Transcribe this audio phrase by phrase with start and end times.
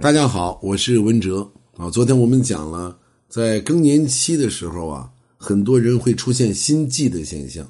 [0.00, 1.90] 大家好，我是文哲啊。
[1.90, 2.96] 昨天我们讲了，
[3.28, 7.68] 在更年期的时候啊，很多人会出现心悸的现象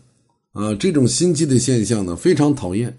[0.52, 0.74] 啊。
[0.74, 2.94] 这种心悸的现象呢，非常讨厌，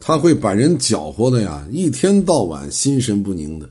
[0.00, 3.68] 它会把人搅和的呀，一天到晚心神不宁的。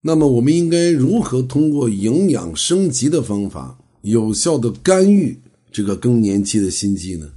[0.00, 5.38] 那么，我们应该如何通过营养升级的方法，有效的干预
[5.70, 7.28] 这个更年期的心悸呢？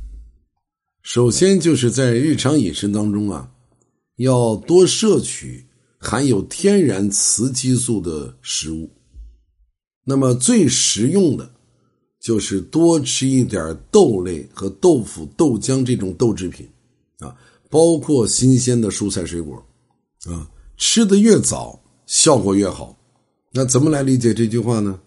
[1.02, 3.52] 首先，就是在日常饮食当中啊，
[4.16, 5.66] 要多摄取。
[6.04, 8.90] 含有天然雌激素的食物，
[10.04, 11.50] 那么最实用的，
[12.20, 16.68] 就是多吃一点豆类和豆腐、豆浆这种豆制品，
[17.20, 17.34] 啊，
[17.70, 19.56] 包括新鲜的蔬菜水果，
[20.26, 22.96] 啊，吃的越早效果越好。
[23.52, 25.00] 那怎么来理解这句话呢？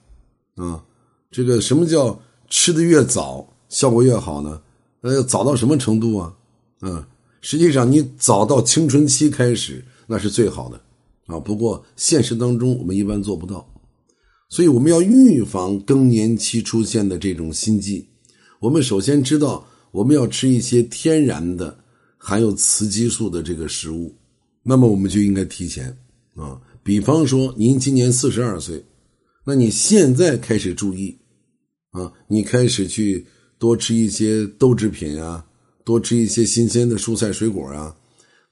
[0.55, 0.83] 啊，
[1.31, 2.19] 这个什么叫
[2.49, 4.63] 吃的越早效果越好呢？
[5.03, 6.35] 呃，早到什么程度啊？
[6.81, 7.07] 啊，
[7.43, 10.81] 实际上你早到青春期开始那是最好的。
[11.27, 13.69] 啊，不过现实当中我们一般做不到，
[14.49, 18.07] 所以我们要预防更年期出现的这种心悸。
[18.61, 21.77] 我们首先知道，我们要吃一些天然的
[22.17, 24.15] 含有雌激素的这个食物，
[24.63, 25.89] 那么我们就应该提前
[26.37, 26.61] 啊。
[26.83, 28.85] 比方说，您今年四十二岁，
[29.45, 31.19] 那你现在开始注意
[31.91, 33.27] 啊，你开始去
[33.59, 35.45] 多吃一些豆制品啊，
[35.85, 37.97] 多吃一些新鲜的蔬菜水果啊，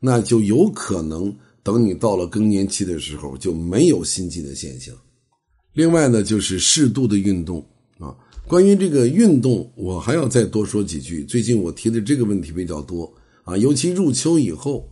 [0.00, 1.32] 那就有可能。
[1.64, 4.94] 等你到了更年期的时候，就没有心悸的现象。
[5.72, 7.64] 另外呢，就是适度的运动
[7.98, 8.14] 啊。
[8.46, 11.24] 关于这个运动，我还要再多说几句。
[11.24, 13.10] 最近我提的这个问题比较多
[13.44, 14.86] 啊，尤其入秋以后，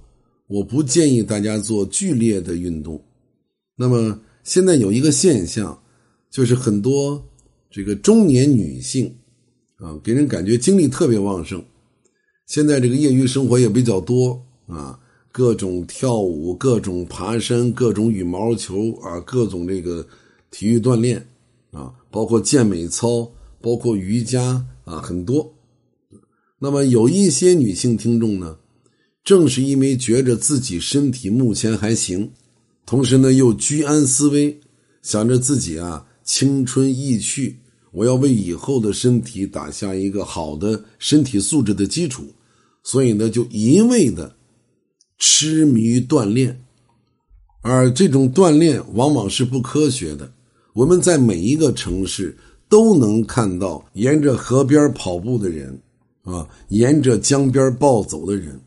[0.49, 3.01] 我不建议大家做剧烈的运动。
[3.77, 5.79] 那么现在有一个现象，
[6.31, 7.23] 就是很多
[7.71, 9.15] 这个中年女性
[9.77, 11.63] 啊，给人感觉精力特别旺盛。
[12.47, 14.99] 现在这个业余生活也比较多啊。
[15.33, 20.07] 各种跳舞，各种爬山，各种羽毛球啊，各种这个
[20.51, 21.27] 体育锻炼
[21.71, 25.55] 啊，包括健美操，包括瑜伽啊，很多。
[26.59, 28.59] 那么有一些女性听众呢，
[29.25, 32.31] 正是因为觉着自己身体目前还行，
[32.85, 34.61] 同时呢又居安思危，
[35.01, 37.57] 想着自己啊青春易去，
[37.91, 42.25] 我要为以后的身体打下一个好的身体素质的基础，
[42.83, 44.37] 所以呢就一味的。
[45.25, 46.61] 痴迷于锻炼，
[47.61, 50.29] 而这种锻炼往往是不科学的。
[50.73, 52.37] 我们在每一个城市
[52.69, 55.81] 都能看到沿着河边跑步的人，
[56.25, 58.61] 啊，沿着江边暴走的人，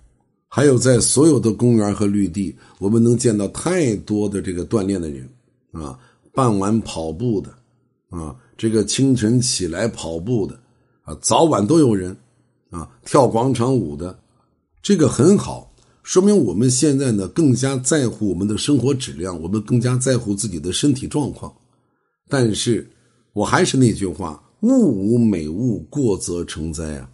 [0.47, 5.29] 还有在所有的公园和绿地，我们能见到太多的这个锻炼的人，
[5.73, 5.99] 啊，
[6.31, 7.53] 傍晚跑步的，
[8.11, 10.57] 啊，这个清晨起来跑步的，
[11.03, 12.15] 啊，早晚都有人，
[12.69, 14.17] 啊，跳广场舞的，
[14.81, 15.69] 这个很好。
[16.05, 21.51] 说明我们现在呢更加在乎我们的生活质量，我们更加在乎自己的身体状况。
[22.29, 22.87] 但是，
[23.33, 27.09] 我还是那句话：物无美物，过则成灾啊！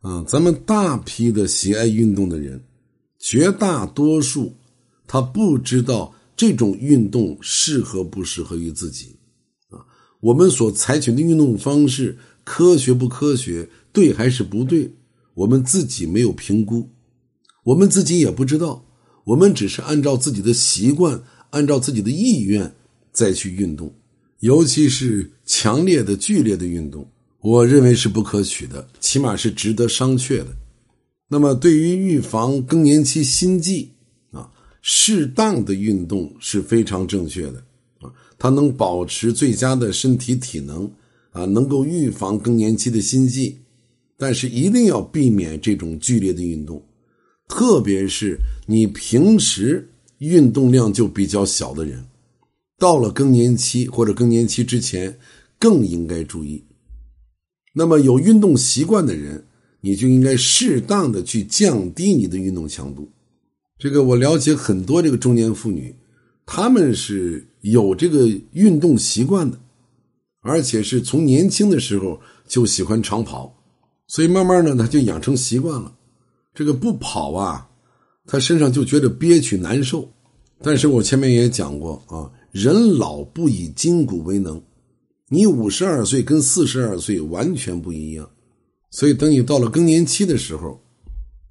[0.00, 2.58] 啊，咱们大批的喜爱运动的人，
[3.18, 4.50] 绝大多数
[5.06, 9.14] 他不知道这种运动适合不适合于自己
[9.68, 9.84] 啊。
[10.20, 14.90] 我们所采取的运动方式科学不科学，对还是不对，
[15.34, 16.88] 我们自己没有评估。
[17.64, 18.84] 我们自己也不知道，
[19.24, 22.74] 我们只是按照自己的习惯，按照自己的意愿
[23.12, 23.92] 再去运动，
[24.40, 27.06] 尤其是强烈的、剧烈的运动，
[27.40, 30.46] 我认为是不可取的，起码是值得商榷的。
[31.28, 33.90] 那么，对于预防更年期心悸
[34.32, 34.50] 啊，
[34.80, 37.62] 适当的运动是非常正确的
[38.00, 40.90] 啊，它能保持最佳的身体体能
[41.32, 43.58] 啊，能够预防更年期的心悸，
[44.16, 46.82] 但是一定要避免这种剧烈的运动。
[47.50, 52.06] 特别是你平时运动量就比较小的人，
[52.78, 55.18] 到了更年期或者更年期之前，
[55.58, 56.62] 更应该注意。
[57.74, 59.44] 那么有运动习惯的人，
[59.80, 63.10] 你就应该适当的去降低你的运动强度。
[63.78, 65.94] 这个我了解很多这个中年妇女，
[66.46, 69.58] 她们是有这个运动习惯的，
[70.40, 73.60] 而且是从年轻的时候就喜欢长跑，
[74.06, 75.96] 所以慢慢的她就养成习惯了。
[76.60, 77.66] 这个不跑啊，
[78.26, 80.06] 他身上就觉得憋屈难受。
[80.60, 84.62] 但是我前面也讲过啊，人老不以筋骨为能，
[85.30, 88.28] 你五十二岁跟四十二岁完全不一样。
[88.90, 90.78] 所以等你到了更年期的时候，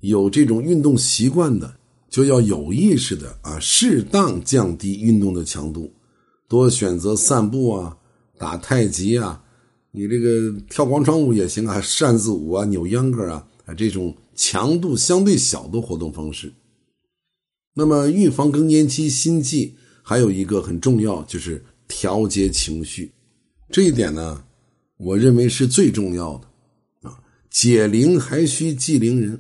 [0.02, 1.74] 有这种运动习惯的，
[2.08, 5.92] 就要有意识的啊，适当降低运动的强度，
[6.48, 7.98] 多选择散步啊，
[8.38, 9.42] 打太极啊，
[9.92, 14.16] 你这个跳广场舞也行啊，扇子舞啊，扭秧歌啊，啊这种。
[14.42, 16.54] 强度相对小的活动方式，
[17.74, 23.12] 那么预防更年期心悸，还有一个很重要，就是调节情绪。
[23.70, 24.42] 这一点呢，
[24.96, 27.20] 我认为是最重要的啊。
[27.52, 29.38] 解铃还须系铃人，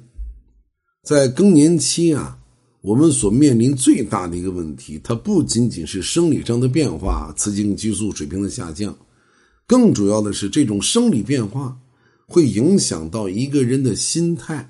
[1.03, 2.37] 在更年期啊，
[2.81, 8.93] 我们所面临最大的一个问题，它不仅仅是生理上的变化，雌性激素水平的下降，
[9.65, 11.79] 更主要的是这种生理变化
[12.27, 14.69] 会影响到一个人的心态，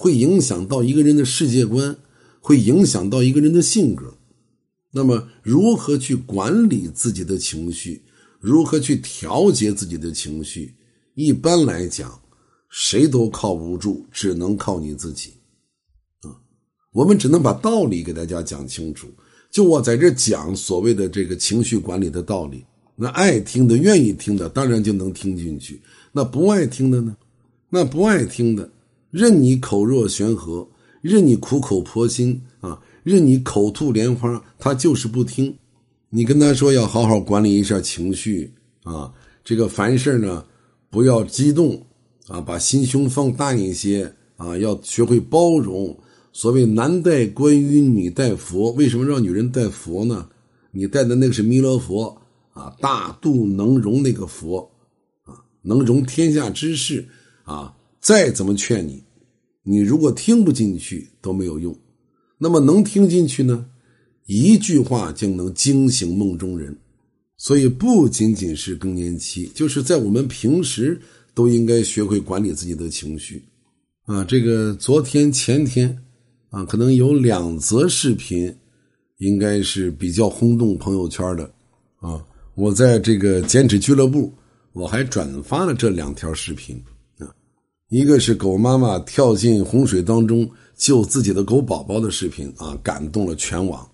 [0.00, 1.94] 会影响到一个人的世界观，
[2.40, 4.14] 会影响到一个人的性格。
[4.92, 8.00] 那么，如何去管理自己的情绪？
[8.40, 10.74] 如何去调节自己的情绪？
[11.12, 12.18] 一般来讲，
[12.70, 15.34] 谁都靠不住，只能靠你自己。
[16.22, 16.32] 啊，
[16.92, 19.06] 我们只能把道理给大家讲清楚。
[19.50, 22.64] 就我在这讲所谓的这个情绪管理的道理，
[22.96, 25.74] 那爱听的、愿意听的，当然就能听进去；
[26.10, 27.14] 那不爱听的呢？
[27.68, 28.72] 那不爱听的，
[29.10, 30.68] 任你口若悬河，
[31.00, 35.56] 任你苦口婆心啊，任你口吐莲花，他就是不听。
[36.08, 38.52] 你跟他说要好好管理一下情绪
[38.84, 39.12] 啊，
[39.44, 40.44] 这个凡事呢
[40.90, 41.84] 不要激动
[42.28, 45.96] 啊，把心胸放大一些啊，要学会包容。
[46.32, 50.28] 所谓男戴观音，女戴佛，为什么让女人戴佛呢？
[50.70, 52.16] 你戴的那个是弥勒佛
[52.52, 54.70] 啊，大度能容那个佛
[55.24, 57.08] 啊，能容天下之事
[57.42, 57.74] 啊。
[58.00, 59.02] 再怎么劝你，
[59.62, 61.76] 你如果听不进去都没有用。
[62.38, 63.66] 那么能听进去呢？
[64.26, 66.74] 一句话就能惊醒梦中人，
[67.36, 71.00] 所以不仅仅是更年期，就是在我们平时
[71.34, 73.42] 都应该学会管理自己的情绪。
[74.06, 75.96] 啊，这个昨天前天
[76.48, 78.54] 啊，可能有两则视频，
[79.18, 81.44] 应该是比较轰动朋友圈的。
[81.98, 82.24] 啊，
[82.54, 84.32] 我在这个减脂俱乐部，
[84.72, 86.80] 我还转发了这两条视频。
[87.90, 93.84] 一个是狗妈妈跳进洪水当中救自己的狗宝宝的视频，啊，感动了全网。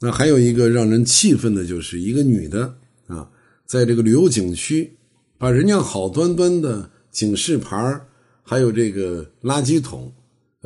[0.00, 2.74] 那还有一个让人气愤的，就是一个女的
[3.06, 3.30] 啊，
[3.64, 4.96] 在这个旅游景区，
[5.38, 8.00] 把人家好端端的警示牌
[8.42, 10.12] 还有这个垃圾桶，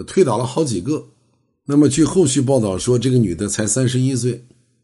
[0.07, 1.07] 推倒了好几个。
[1.67, 4.43] 那么据后续报道说，这个女的才三十一岁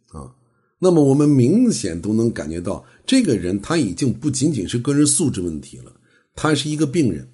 [0.09, 0.31] 啊。
[0.79, 5.91] 那么我们明显都能感觉到，这个人他已经不仅仅是个人素质问题了，
[6.37, 7.27] 他是一个病人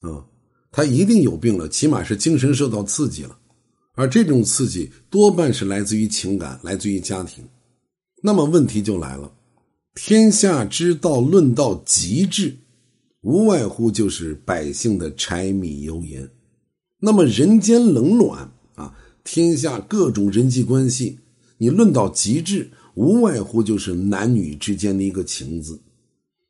[0.00, 0.24] 啊，
[0.70, 3.38] 他一定有病了，起码是精神受到刺激了。
[3.94, 7.42] 而这种刺激多半是来自于情感，来自于家庭。
[8.22, 9.32] 那么问题就来了：
[9.94, 12.56] 天下之道，论到极致，
[13.22, 16.28] 无外乎就是百姓的柴米油盐。
[17.00, 18.94] 那么人间冷暖啊，
[19.24, 21.18] 天下各种人际关系，
[21.58, 25.80] 你论到极致，无外乎就是男女之间的一个情字。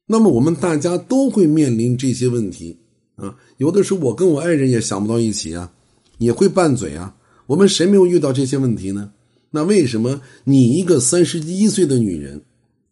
[0.06, 2.78] 那么我们大家都会面临这些问题
[3.16, 3.36] 啊。
[3.58, 5.72] 有的时候我跟我爱人也想不到一起啊，
[6.18, 7.16] 也会拌嘴啊。
[7.46, 9.12] 我们谁没有遇到这些问题呢？
[9.50, 12.42] 那为什么你一个三十一岁的女人，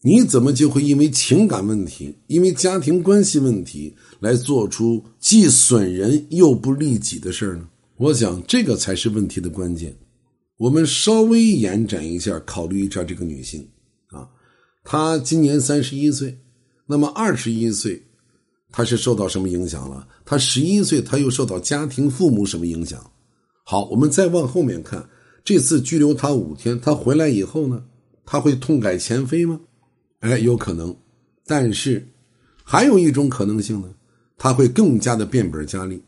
[0.03, 7.69] 你怎么就会因为情感问题、因为家庭关系问题来做出既损人又不利己的事呢？
[7.97, 9.95] 我想这个才是问题的关键。
[10.57, 13.67] 我们稍微延展一下，考虑一下这个女性
[14.07, 14.29] 啊，
[14.85, 16.39] 她今年三十一岁，
[16.87, 18.03] 那么二十一岁，
[18.77, 20.05] 他是受到什么影响了？
[20.25, 23.09] 他十一岁，他又受到家庭父母什么影响？
[23.65, 25.09] 好，我们再往后面看，
[25.45, 27.85] 这次拘留他五天，他回来以后呢，
[28.27, 29.61] 他会痛改前非吗？
[30.19, 30.93] 哎，有可能，
[31.47, 32.05] 但是
[32.65, 33.89] 还有一种可能性呢，
[34.37, 36.03] 他会更加的变本加厉。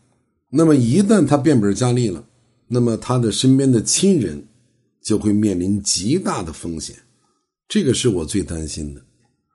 [0.50, 2.26] 那么一旦他变本加厉了，
[2.66, 4.44] 那么他的身边的亲人
[5.00, 6.96] 就会面临极大的风险，
[7.68, 9.00] 这个是我最担心的。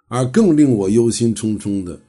[0.07, 2.00] 而更令我忧心忡忡的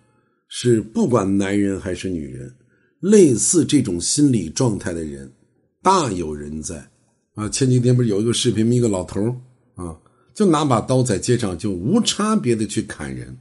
[0.55, 2.55] 是，不管男人还是女人，
[3.01, 5.33] 类似这种心理状态的人。
[5.81, 6.91] 大有人在，
[7.35, 7.49] 啊！
[7.49, 9.35] 前几天不是有一个视频，一个老头
[9.77, 9.97] 啊，
[10.35, 13.35] 就拿把刀在街上就无差别的去砍人，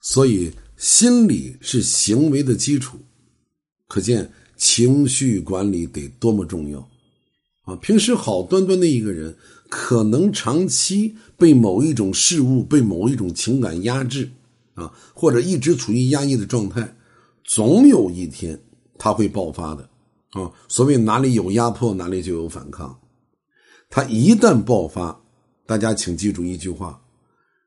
[0.00, 2.96] 所以心理是行为的基础，
[3.88, 6.78] 可见情绪管理得多么重要，
[7.62, 7.74] 啊！
[7.82, 9.34] 平时好端端的一个人，
[9.68, 14.30] 可能长期被某一种事物、被某一种情感压制，
[14.74, 16.96] 啊，或者一直处于压抑的状态，
[17.44, 18.60] 总有一天
[18.98, 19.88] 他会爆发的。
[20.30, 22.96] 啊，所谓哪里有压迫，哪里就有反抗。
[23.88, 25.20] 他一旦爆发，
[25.66, 27.02] 大家请记住一句话：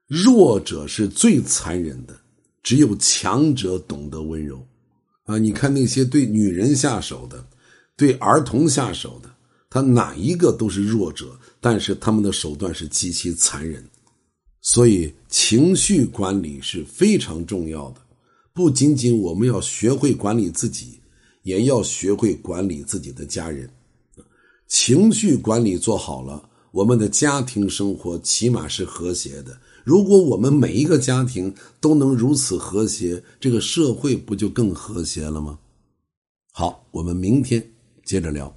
[0.07, 2.17] 弱者是最残忍的，
[2.61, 4.65] 只有强者懂得温柔。
[5.25, 7.45] 啊，你看那些对女人下手的，
[7.97, 9.29] 对儿童下手的，
[9.69, 13.85] 他哪一个都是弱者，但是他们的手段是极其残忍。
[14.63, 18.01] 所以，情绪管理是非常重要的。
[18.51, 20.99] 不仅仅我们要学会管理自己。
[21.43, 23.69] 也要学会管理自己的家人，
[24.65, 26.41] 情绪管理做好了，
[26.71, 29.59] 我们的家庭生活起码是和谐的。
[29.83, 35.59] 如果我们每一个家庭都能如此和谐，这个社会不就更和谐了吗？
[36.53, 37.61] 好，我们明天
[38.05, 38.55] 接着聊。